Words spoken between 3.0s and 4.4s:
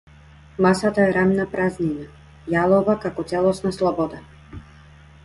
како целосна слобода.